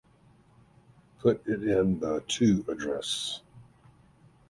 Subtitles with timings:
[1.19, 3.41] Put it in the to address